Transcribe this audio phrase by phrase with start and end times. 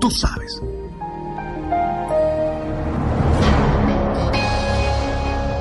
[0.00, 0.62] Tú sabes.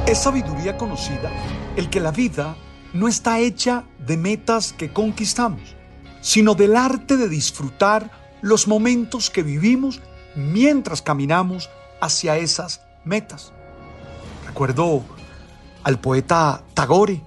[0.06, 1.32] Es sabiduría conocida
[1.76, 2.56] el que la vida
[2.94, 5.76] no está hecha de metas que conquistamos,
[6.22, 10.02] sino del arte de disfrutar los momentos que vivimos
[10.36, 13.52] mientras caminamos hacia esas metas.
[14.46, 15.04] Recuerdo
[15.84, 17.22] al poeta Tagore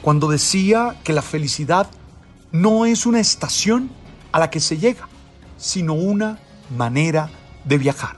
[0.00, 1.86] cuando decía que la felicidad
[2.50, 3.90] no es una estación
[4.32, 5.09] a la que se llega,
[5.60, 6.40] sino una
[6.76, 7.30] manera
[7.64, 8.16] de viajar.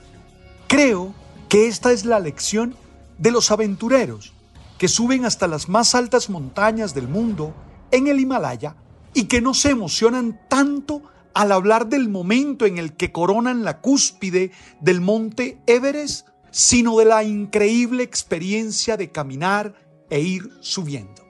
[0.68, 1.14] Creo
[1.48, 2.74] que esta es la lección
[3.18, 4.32] de los aventureros
[4.78, 7.54] que suben hasta las más altas montañas del mundo
[7.90, 8.76] en el Himalaya
[9.12, 11.02] y que no se emocionan tanto
[11.34, 17.04] al hablar del momento en el que coronan la cúspide del monte Everest, sino de
[17.04, 19.74] la increíble experiencia de caminar
[20.10, 21.22] e ir subiendo.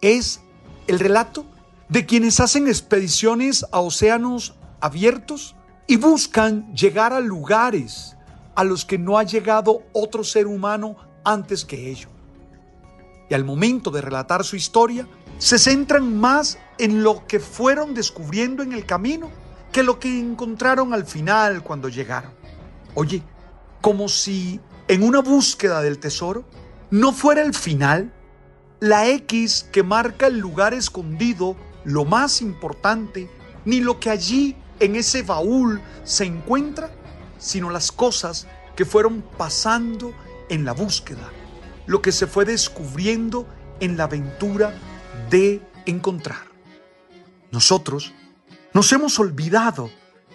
[0.00, 0.40] Es
[0.86, 1.46] el relato
[1.94, 5.54] de quienes hacen expediciones a océanos abiertos
[5.86, 8.16] y buscan llegar a lugares
[8.56, 12.10] a los que no ha llegado otro ser humano antes que ellos.
[13.30, 15.06] Y al momento de relatar su historia,
[15.38, 19.30] se centran más en lo que fueron descubriendo en el camino
[19.70, 22.32] que lo que encontraron al final cuando llegaron.
[22.96, 23.22] Oye,
[23.80, 24.58] como si
[24.88, 26.44] en una búsqueda del tesoro
[26.90, 28.12] no fuera el final,
[28.80, 33.30] la X que marca el lugar escondido, lo más importante,
[33.64, 36.90] ni lo que allí en ese baúl se encuentra,
[37.38, 38.46] sino las cosas
[38.76, 40.12] que fueron pasando
[40.48, 41.30] en la búsqueda,
[41.86, 43.46] lo que se fue descubriendo
[43.80, 44.74] en la aventura
[45.30, 46.46] de encontrar.
[47.50, 48.12] Nosotros
[48.72, 49.90] nos hemos olvidado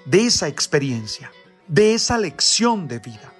[0.05, 1.31] de esa experiencia,
[1.67, 3.33] de esa lección de vida.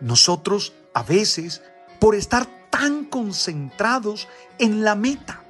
[0.00, 1.62] Nosotros a veces,
[1.98, 4.28] por estar tan concentrados
[4.58, 5.42] en la meta,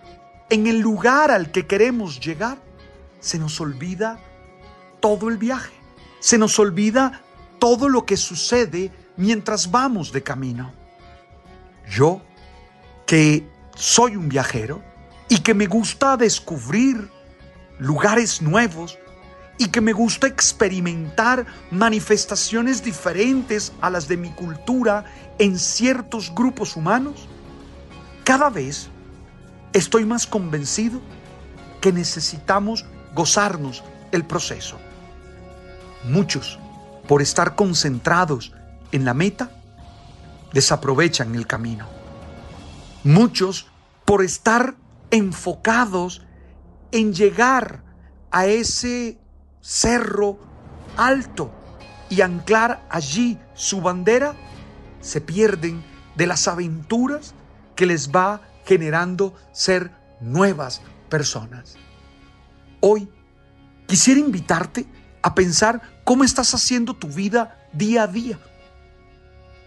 [0.50, 2.59] en el lugar al que queremos llegar,
[3.20, 4.19] se nos olvida
[5.00, 5.75] todo el viaje.
[6.20, 7.22] Se nos olvida
[7.59, 10.72] todo lo que sucede mientras vamos de camino.
[11.88, 12.22] Yo,
[13.06, 14.82] que soy un viajero
[15.28, 17.10] y que me gusta descubrir
[17.78, 18.98] lugares nuevos
[19.59, 25.04] y que me gusta experimentar manifestaciones diferentes a las de mi cultura
[25.38, 27.28] en ciertos grupos humanos,
[28.25, 28.88] cada vez
[29.73, 31.01] estoy más convencido
[31.81, 32.84] que necesitamos
[33.15, 34.79] gozarnos el proceso.
[36.05, 36.59] Muchos
[37.06, 38.53] por estar concentrados
[38.93, 39.51] en la meta,
[40.53, 41.87] desaprovechan el camino.
[43.03, 43.67] Muchos,
[44.05, 44.75] por estar
[45.11, 46.23] enfocados
[46.93, 47.83] en llegar
[48.31, 49.19] a ese
[49.61, 50.39] cerro
[50.97, 51.51] alto
[52.11, 54.34] y anclar allí su bandera,
[55.01, 55.83] se pierden
[56.15, 57.34] de las aventuras
[57.75, 59.91] que les va generando ser
[60.21, 61.77] nuevas personas.
[62.81, 63.09] Hoy
[63.87, 64.84] quisiera invitarte
[65.23, 68.39] a pensar cómo estás haciendo tu vida día a día.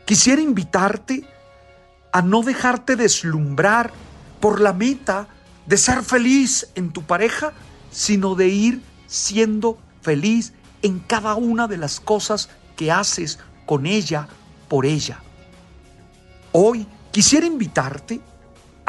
[0.06, 1.24] Quisiera invitarte
[2.12, 3.92] a no dejarte deslumbrar
[4.40, 5.28] por la meta
[5.66, 7.54] de ser feliz en tu pareja,
[7.90, 10.54] sino de ir siendo feliz
[10.84, 14.28] en cada una de las cosas que haces con ella,
[14.68, 15.24] por ella.
[16.52, 18.22] Hoy quisiera invitarte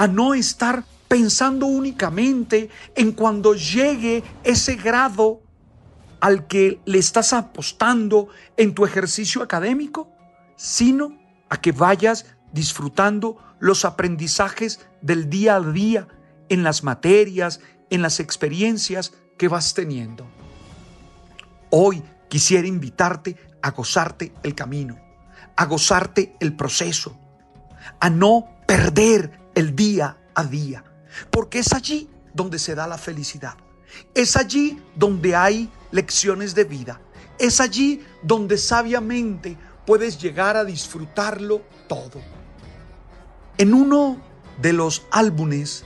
[0.03, 5.43] a no estar pensando únicamente en cuando llegue ese grado
[6.19, 8.27] al que le estás apostando
[8.57, 10.11] en tu ejercicio académico,
[10.57, 11.17] sino
[11.49, 16.09] a que vayas disfrutando los aprendizajes del día a día
[16.49, 20.27] en las materias, en las experiencias que vas teniendo.
[21.71, 24.99] Hoy quisiera invitarte a gozarte el camino,
[25.55, 27.17] a gozarte el proceso,
[28.01, 30.85] a no perder el día a día,
[31.31, 33.57] porque es allí donde se da la felicidad.
[34.15, 37.01] Es allí donde hay lecciones de vida.
[37.39, 42.23] Es allí donde sabiamente puedes llegar a disfrutarlo todo.
[43.59, 44.23] En uno
[44.61, 45.85] de los álbumes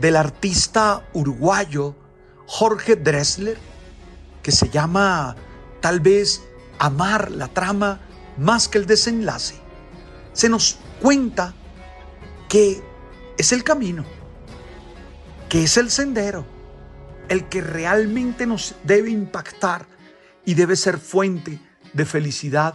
[0.00, 1.94] del artista uruguayo
[2.46, 3.58] Jorge Dressler,
[4.42, 5.36] que se llama
[5.80, 6.42] tal vez
[6.78, 8.00] Amar la trama
[8.38, 9.54] más que el desenlace,
[10.32, 11.54] se nos cuenta
[12.48, 12.82] que
[13.42, 14.04] es el camino,
[15.48, 16.46] que es el sendero,
[17.28, 19.84] el que realmente nos debe impactar
[20.44, 21.58] y debe ser fuente
[21.92, 22.74] de felicidad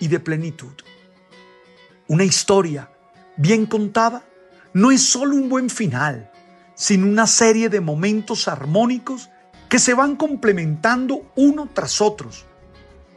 [0.00, 0.74] y de plenitud.
[2.08, 2.90] Una historia
[3.36, 4.24] bien contada
[4.72, 6.32] no es solo un buen final,
[6.74, 9.30] sino una serie de momentos armónicos
[9.68, 12.44] que se van complementando uno tras otros,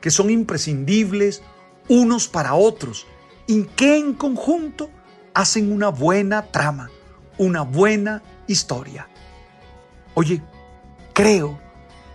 [0.02, 1.42] que son imprescindibles
[1.88, 3.08] unos para otros
[3.48, 4.92] y que en conjunto
[5.34, 6.90] hacen una buena trama,
[7.38, 9.08] una buena historia.
[10.14, 10.42] Oye,
[11.14, 11.60] creo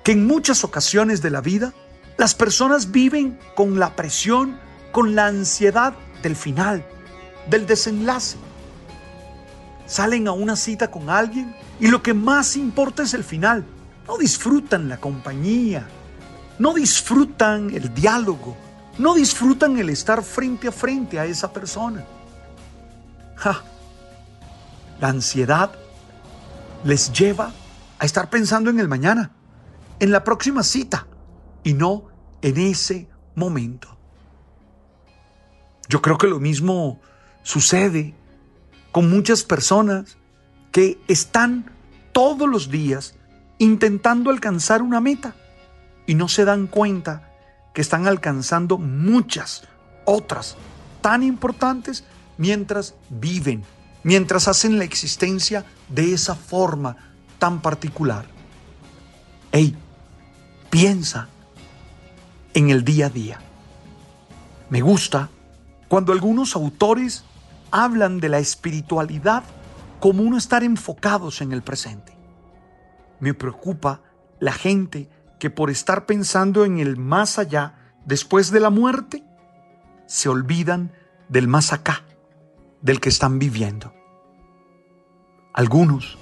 [0.04, 1.72] que en muchas ocasiones de la vida
[2.16, 4.58] las personas viven con la presión,
[4.92, 6.84] con la ansiedad del final,
[7.48, 8.36] del desenlace.
[9.86, 13.64] Salen a una cita con alguien y lo que más importa es el final.
[14.06, 15.86] No disfrutan la compañía,
[16.58, 18.56] no disfrutan el diálogo,
[18.98, 22.04] no disfrutan el estar frente a frente a esa persona.
[25.00, 25.73] La ansiedad
[26.85, 27.53] les lleva
[27.99, 29.31] a estar pensando en el mañana,
[30.00, 31.06] en la próxima cita
[31.62, 32.05] y no
[32.43, 33.97] en ese momento.
[35.88, 37.00] Yo creo que lo mismo
[37.43, 38.15] sucede
[38.91, 40.17] con muchas personas
[40.73, 41.71] que están
[42.12, 43.15] todos los días
[43.59, 45.35] intentando alcanzar una meta
[46.06, 47.33] y no se dan cuenta
[47.73, 49.65] que están alcanzando muchas
[50.05, 50.56] otras
[51.03, 52.05] tan importantes
[52.38, 53.65] mientras viven,
[54.03, 56.97] mientras hacen la existencia de esa forma
[57.38, 58.27] tan particular.
[59.53, 59.77] Hey,
[60.71, 61.29] piensa
[62.55, 63.41] en el día a día.
[64.71, 65.31] Me gusta
[65.88, 67.25] cuando algunos autores
[67.71, 69.44] hablan de la espiritualidad
[70.00, 72.17] como uno estar enfocados en el presente.
[73.21, 74.03] Me preocupa
[74.41, 77.75] la gente que por estar pensando en el más allá,
[78.05, 79.25] después de la muerte,
[80.06, 80.93] se olvidan
[81.29, 82.03] del más acá,
[82.82, 83.93] del que están viviendo.
[85.52, 86.19] Algunos,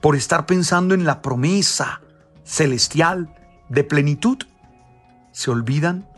[0.00, 2.00] por estar pensando en la promesa
[2.44, 3.34] celestial
[3.68, 4.38] de plenitud,
[5.32, 6.08] se olvidan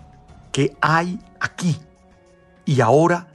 [0.53, 1.77] que hay aquí
[2.65, 3.29] y ahora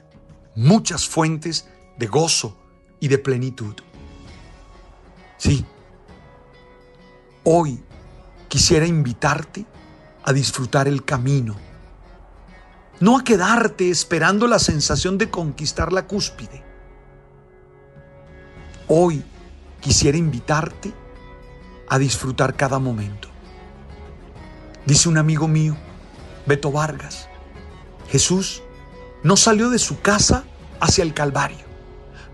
[0.54, 1.68] muchas fuentes
[1.98, 2.56] de gozo
[3.00, 3.74] y de plenitud.
[5.36, 5.64] Sí,
[7.44, 7.82] hoy
[8.48, 9.66] quisiera invitarte
[10.24, 11.56] a disfrutar el camino,
[13.00, 16.64] no a quedarte esperando la sensación de conquistar la cúspide.
[18.88, 19.22] Hoy
[19.80, 20.92] quisiera invitarte
[21.88, 23.28] a disfrutar cada momento.
[24.86, 25.76] Dice un amigo mío,
[26.46, 27.28] Beto Vargas,
[28.08, 28.62] Jesús
[29.22, 30.44] no salió de su casa
[30.80, 31.66] hacia el Calvario.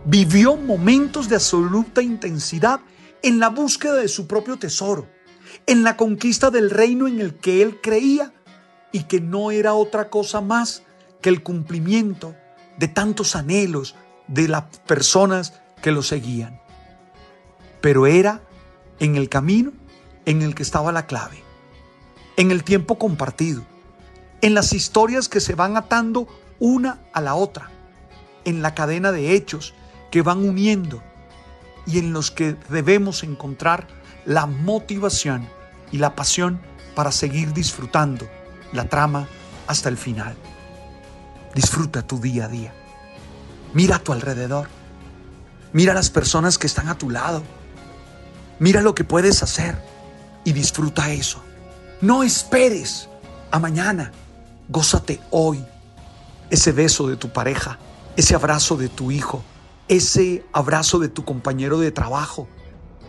[0.05, 2.81] Vivió momentos de absoluta intensidad
[3.23, 5.09] en la búsqueda de su propio tesoro,
[5.67, 8.33] en la conquista del reino en el que él creía
[8.93, 10.83] y que no era otra cosa más
[11.21, 12.35] que el cumplimiento
[12.77, 13.97] de tantos anhelos
[14.29, 16.61] de las personas que lo seguían.
[17.81, 18.43] Pero era
[19.01, 19.73] en el camino
[20.27, 21.43] en el que estaba la clave,
[22.37, 23.63] en el tiempo compartido,
[24.41, 26.29] en las historias que se van atando
[26.61, 27.71] una a la otra,
[28.45, 29.75] en la cadena de hechos
[30.11, 31.03] que van uniendo
[31.87, 33.89] y en los que debemos encontrar
[34.25, 35.49] la motivación
[35.91, 36.61] y la pasión
[36.95, 38.29] para seguir disfrutando
[38.73, 39.29] la trama
[39.67, 40.35] hasta el final.
[41.55, 42.73] Disfruta tu día a día.
[43.75, 44.69] Mira a tu alrededor.
[45.73, 47.43] Mira a las personas que están a tu lado.
[48.59, 49.83] Mira lo que puedes hacer
[50.45, 51.43] y disfruta eso.
[52.01, 53.09] No esperes
[53.51, 54.13] a mañana.
[54.69, 55.65] Gózate hoy
[56.51, 57.79] ese beso de tu pareja,
[58.17, 59.43] ese abrazo de tu hijo,
[59.89, 62.47] ese abrazo de tu compañero de trabajo,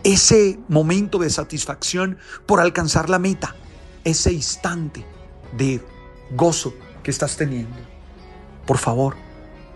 [0.02, 3.54] ese momento de satisfacción por alcanzar la meta,
[4.02, 5.06] ese instante
[5.56, 5.80] de
[6.30, 7.76] gozo que estás teniendo.
[8.66, 9.16] Por favor,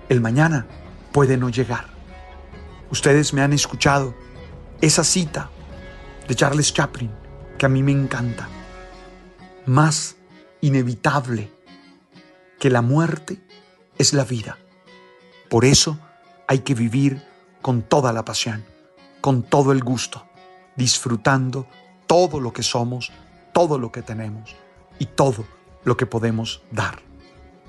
[0.09, 0.67] el mañana
[1.13, 1.87] puede no llegar.
[2.91, 4.15] Ustedes me han escuchado
[4.81, 5.51] esa cita
[6.27, 7.11] de Charles Chaplin
[7.59, 8.49] que a mí me encanta.
[9.67, 10.17] Más
[10.61, 11.53] inevitable
[12.59, 13.41] que la muerte
[13.99, 14.59] es la vida.
[15.51, 15.99] Por eso
[16.47, 17.23] hay que vivir
[17.61, 18.65] con toda la pasión,
[19.21, 20.27] con todo el gusto,
[20.77, 21.67] disfrutando
[22.07, 23.13] todo lo que somos,
[23.53, 24.57] todo lo que tenemos
[24.99, 25.45] y todo
[25.85, 27.01] lo que podemos dar.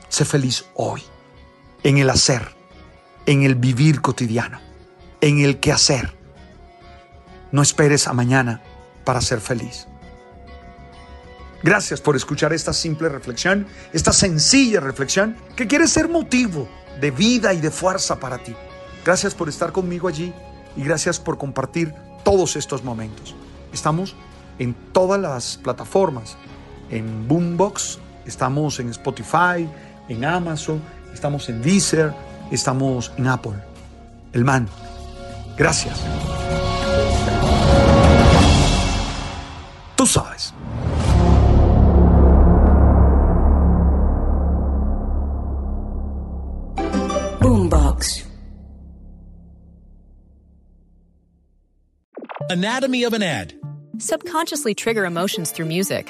[0.09, 1.03] Sé feliz hoy,
[1.83, 2.55] en el hacer,
[3.25, 4.59] en el vivir cotidiano,
[5.21, 6.15] en el quehacer.
[7.51, 8.61] No esperes a mañana
[9.05, 9.87] para ser feliz.
[11.61, 16.69] Gracias por escuchar esta simple reflexión, esta sencilla reflexión que quiere ser motivo
[17.01, 18.55] de vida y de fuerza para ti.
[19.05, 20.33] Gracias por estar conmigo allí
[20.75, 23.35] y gracias por compartir todos estos momentos.
[23.73, 24.15] Estamos
[24.57, 26.37] en todas las plataformas,
[26.89, 29.67] en Boombox, estamos en Spotify,
[30.08, 30.81] en Amazon,
[31.13, 32.13] estamos en Deezer,
[32.51, 33.53] estamos en Apple.
[34.34, 34.67] El man.
[35.58, 36.00] Gracias.
[39.96, 40.53] Tú sabes.
[47.41, 48.25] Boombox.
[52.50, 53.53] Anatomy of an ad.
[53.98, 56.10] Subconsciously trigger emotions through music.